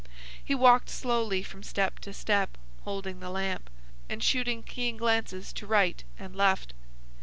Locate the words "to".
1.99-2.11, 5.53-5.67